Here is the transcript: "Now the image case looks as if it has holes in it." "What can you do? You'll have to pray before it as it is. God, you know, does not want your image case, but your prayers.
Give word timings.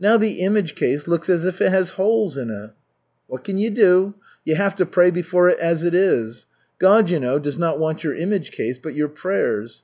"Now 0.00 0.16
the 0.16 0.40
image 0.40 0.74
case 0.74 1.06
looks 1.06 1.28
as 1.28 1.44
if 1.44 1.60
it 1.60 1.68
has 1.70 1.90
holes 1.90 2.38
in 2.38 2.48
it." 2.48 2.70
"What 3.26 3.44
can 3.44 3.58
you 3.58 3.68
do? 3.68 4.14
You'll 4.42 4.56
have 4.56 4.74
to 4.76 4.86
pray 4.86 5.10
before 5.10 5.50
it 5.50 5.58
as 5.58 5.84
it 5.84 5.94
is. 5.94 6.46
God, 6.78 7.10
you 7.10 7.20
know, 7.20 7.38
does 7.38 7.58
not 7.58 7.78
want 7.78 8.02
your 8.02 8.14
image 8.16 8.52
case, 8.52 8.78
but 8.82 8.94
your 8.94 9.08
prayers. 9.08 9.82